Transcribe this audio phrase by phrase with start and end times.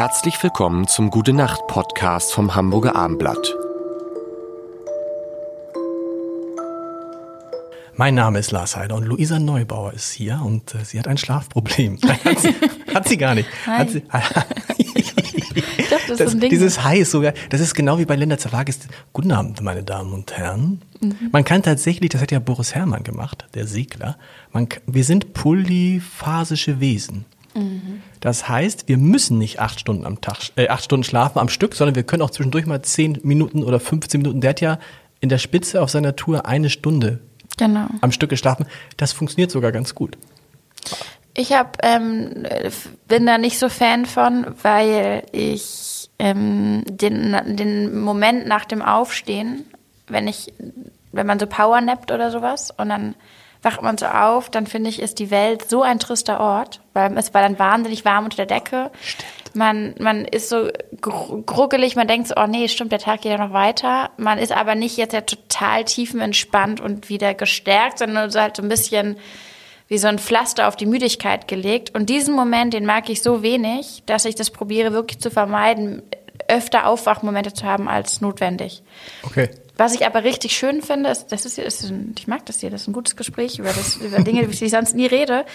[0.00, 3.54] Herzlich willkommen zum Gute Nacht Podcast vom Hamburger Armblatt.
[7.96, 11.18] Mein Name ist Lars Heider und Luisa Neubauer ist hier und äh, sie hat ein
[11.18, 11.98] Schlafproblem.
[12.24, 12.54] hat, sie,
[12.94, 13.46] hat sie gar nicht.
[13.66, 13.76] Hi.
[13.76, 14.00] Hat sie,
[15.90, 16.48] Doch, das, das, ist ein Ding.
[16.48, 18.78] dieses Hi ist sogar, das ist genau wie bei Linda Zerwagis.
[19.12, 20.80] Guten Abend, meine Damen und Herren.
[21.30, 24.16] Man kann tatsächlich, das hat ja Boris Herrmann gemacht, der Segler,
[24.50, 27.26] man, wir sind polyphasische Wesen.
[28.20, 31.74] Das heißt, wir müssen nicht acht Stunden am Tag, äh, acht Stunden schlafen am Stück,
[31.74, 34.40] sondern wir können auch zwischendurch mal zehn Minuten oder 15 Minuten.
[34.40, 34.78] Der hat ja
[35.20, 37.20] in der Spitze auf seiner Tour eine Stunde
[37.56, 37.86] genau.
[38.00, 38.66] am Stück geschlafen.
[38.96, 40.16] Das funktioniert sogar ganz gut.
[41.34, 42.46] Ich hab, ähm,
[43.08, 49.64] bin da nicht so Fan von, weil ich ähm, den, den Moment nach dem Aufstehen,
[50.08, 50.52] wenn ich,
[51.12, 53.14] wenn man so powernappt oder sowas und dann
[53.62, 57.16] wacht man so auf, dann finde ich, ist die Welt so ein trister Ort, weil
[57.18, 58.90] es war dann wahnsinnig warm unter der Decke.
[59.52, 60.68] Man, man ist so
[61.00, 64.10] gr- gruggelig, man denkt so, oh nee, stimmt, der Tag geht ja noch weiter.
[64.16, 68.62] Man ist aber nicht jetzt ja total tiefenentspannt und wieder gestärkt, sondern so halt so
[68.62, 69.16] ein bisschen
[69.88, 71.94] wie so ein Pflaster auf die Müdigkeit gelegt.
[71.96, 76.02] Und diesen Moment, den mag ich so wenig, dass ich das probiere wirklich zu vermeiden,
[76.46, 78.82] öfter Aufwachmomente zu haben als notwendig.
[79.24, 79.50] Okay.
[79.80, 82.68] Was ich aber richtig schön finde, ist, das ist, ist ein, ich mag das hier,
[82.68, 85.46] das ist ein gutes Gespräch über, das, über Dinge, über die ich sonst nie rede.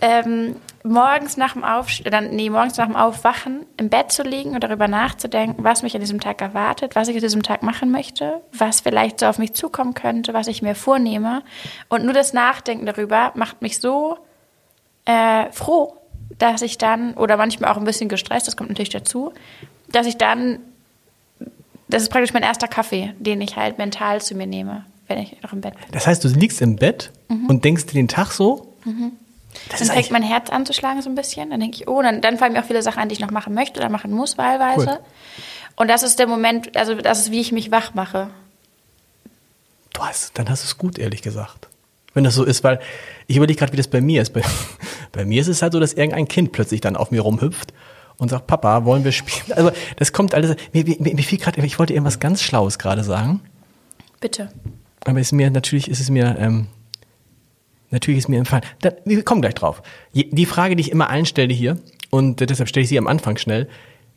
[0.00, 4.64] Ähm, morgens nach dem Aufstehen, nee, morgens nach dem Aufwachen im Bett zu liegen und
[4.64, 8.40] darüber nachzudenken, was mich an diesem Tag erwartet, was ich an diesem Tag machen möchte,
[8.52, 11.44] was vielleicht so auf mich zukommen könnte, was ich mir vornehme.
[11.88, 14.18] Und nur das Nachdenken darüber macht mich so
[15.04, 15.96] äh, froh,
[16.38, 19.32] dass ich dann, oder manchmal auch ein bisschen gestresst, das kommt natürlich dazu,
[19.92, 20.58] dass ich dann
[21.90, 25.36] das ist praktisch mein erster Kaffee, den ich halt mental zu mir nehme, wenn ich
[25.42, 25.84] noch im Bett bin.
[25.92, 27.10] Das heißt, du liegst im Bett
[27.48, 28.74] und denkst dir den Tag so?
[29.68, 31.50] Das Dann ist fängt mein Herz an zu schlagen so ein bisschen.
[31.50, 33.30] Dann denke ich, oh, dann, dann fallen mir auch viele Sachen an, die ich noch
[33.30, 34.86] machen möchte oder machen muss wahlweise.
[34.86, 34.98] Cool.
[35.76, 38.30] Und das ist der Moment, also das ist, wie ich mich wach mache.
[39.92, 41.68] du hast, dann hast du es gut, ehrlich gesagt.
[42.14, 42.80] Wenn das so ist, weil
[43.28, 44.32] ich überlege gerade, wie das bei mir ist.
[44.32, 44.42] Bei,
[45.12, 47.72] bei mir ist es halt so, dass irgendein Kind plötzlich dann auf mir rumhüpft
[48.20, 49.56] und sagt, Papa, wollen wir spielen?
[49.56, 50.54] Also das kommt alles.
[50.72, 53.40] Mir, mir, mir fiel gerade, ich wollte irgendwas ganz Schlaues gerade sagen.
[54.20, 54.50] Bitte.
[55.04, 56.66] Aber ist mir, natürlich ist es mir, ähm,
[57.90, 58.64] natürlich ist mir entfallen.
[58.82, 59.82] Da, wir kommen gleich drauf.
[60.12, 61.78] Die Frage, die ich immer allen stelle hier,
[62.10, 63.68] und äh, deshalb stelle ich sie am Anfang schnell.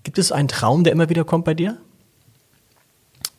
[0.04, 1.78] Gibt es so einen Traum, der immer wieder kommt bei dir?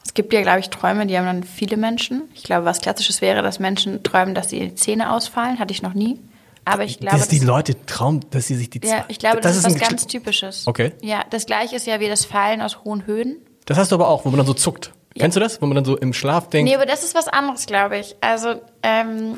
[0.04, 2.22] Es gibt ja, glaube ich, Träume, die haben dann viele Menschen.
[2.34, 5.58] Ich glaube, was Klassisches wäre, dass Menschen träumen, dass die Zähne ausfallen.
[5.58, 6.18] Hatte ich noch nie.
[6.64, 9.40] Aber ich glaube, dass die das- Leute trauen, dass sie sich die ja, ich glaube,
[9.40, 10.66] das, ist was ganz Typisches.
[10.66, 10.92] Okay.
[11.02, 13.36] Ja, das Gleiche ist ja wie das Fallen aus hohen Höhen.
[13.66, 14.92] Das hast du aber auch, wo man dann so zuckt.
[15.14, 15.22] Ja.
[15.22, 15.60] Kennst du das?
[15.62, 18.16] Wo man dann so im Schlaf denkt, Nee, aber das ist was anderes, glaube ich.
[18.20, 19.36] Also, ähm,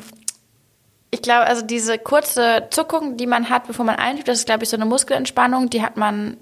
[1.11, 4.63] ich glaube, also diese kurze Zuckung, die man hat, bevor man einschläft, das ist, glaube
[4.63, 6.37] ich, so eine Muskelentspannung, die hat man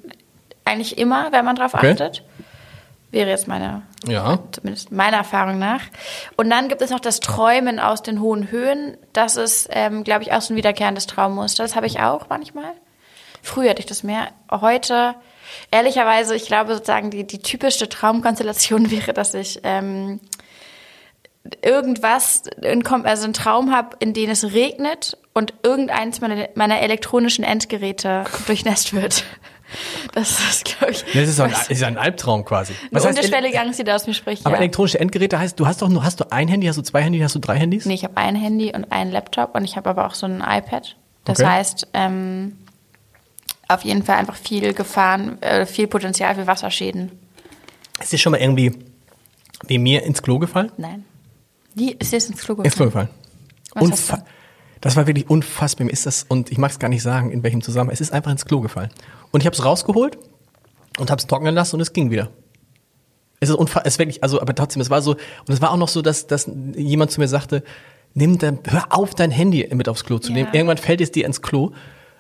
[0.63, 1.91] eigentlich immer, wenn man drauf Okay.
[1.91, 2.23] achtet.
[3.15, 4.39] Wäre jetzt meine, Ja.
[4.51, 5.79] zumindest meiner Erfahrung nach.
[6.35, 8.97] Und dann gibt es noch das Träumen aus den hohen Höhen.
[9.13, 11.63] Das ist, ähm, glaube ich, auch so ein wiederkehrendes Traummuster.
[11.63, 12.73] Das habe ich auch manchmal.
[13.41, 14.27] Früher hatte ich das mehr.
[14.51, 15.15] Heute,
[15.71, 20.19] ehrlicherweise, ich glaube sozusagen, die, die typischste Traumkonstellation wäre, dass ich ähm,
[21.61, 22.43] irgendwas,
[23.03, 28.93] also einen Traum habe, in dem es regnet und irgendeins meiner, meiner elektronischen Endgeräte durchnässt
[28.93, 29.23] wird.
[30.13, 32.73] Das ist, glaube ich, das ist, so ein, ist ein Albtraum quasi.
[32.73, 34.45] eine Was heißt, unterschwellige Angst, die da aus mir spricht.
[34.45, 34.61] aber ja.
[34.61, 37.19] elektronische Endgeräte heißt, du hast doch nur, hast du ein Handy, hast du zwei Handy,
[37.19, 37.85] hast du drei Handys?
[37.85, 40.41] Nee, ich habe ein Handy und einen Laptop und ich habe aber auch so ein
[40.41, 40.95] iPad.
[41.25, 41.49] Das Okay.
[41.49, 42.57] heißt, ähm,
[43.67, 47.11] auf jeden Fall einfach viel Gefahren, äh, viel Potenzial für Wasserschäden.
[47.99, 48.77] Ist dir schon mal irgendwie
[49.67, 50.71] wie mir ins Klo gefallen?
[50.77, 51.03] Nein.
[51.73, 53.09] Wie ist jetzt ins Klo Ins Klo gefallen?
[53.73, 53.91] gefallen.
[53.91, 54.23] Unfa
[54.81, 55.85] das war wirklich unfassbar.
[55.85, 57.93] Mir ist das, und ich mag es gar nicht sagen, in welchem Zusammenhang.
[57.93, 58.89] Es ist einfach ins Klo gefallen.
[59.31, 60.17] Und ich habe es rausgeholt
[60.99, 62.29] und habe es trocknen lassen und es ging wieder.
[63.39, 65.71] Es ist unfassbar, es ist wirklich, also, aber trotzdem, es war so, und es war
[65.71, 67.63] auch noch so, dass, dass jemand zu mir sagte,
[68.13, 70.35] nimm dein, hör auf, dein Handy mit aufs Klo zu Ja.
[70.37, 70.49] nehmen.
[70.53, 71.71] Irgendwann fällt es dir ins Klo.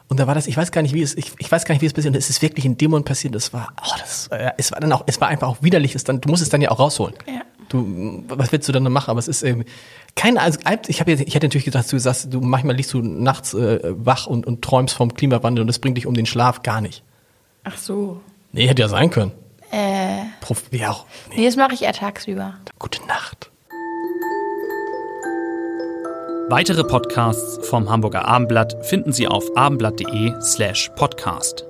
[0.07, 1.81] Und da war das, ich weiß gar nicht, wie es, ich, ich weiß gar nicht,
[1.81, 2.13] wie es passiert.
[2.13, 3.33] Und es ist wirklich in dem Moment passiert.
[3.33, 5.95] Das war, oh, das, äh, es war dann auch, es war einfach auch widerlich.
[5.95, 7.15] Es dann, du musst es dann ja auch rausholen.
[7.25, 7.41] Ja.
[7.69, 9.09] Du, was willst du dann noch machen?
[9.11, 9.63] Aber es ist ähm,
[10.15, 13.01] kein, also, ich habe jetzt, ich hätte natürlich gedacht, du sagst, du manchmal liegst du
[13.01, 16.63] nachts äh, wach und, und träumst vom Klimawandel und das bringt dich um den Schlaf
[16.63, 17.03] gar nicht.
[17.63, 18.21] Ach so.
[18.51, 19.31] Nee, hätte ja sein können.
[19.71, 21.05] Äh, Prof, ja auch.
[21.29, 21.41] Nee.
[21.41, 22.55] nee, das mache ich eher tagsüber.
[22.79, 23.51] Gute Nacht.
[26.47, 31.65] Weitere Podcasts vom Hamburger Abendblatt finden Sie auf abendblatt.de slash podcast.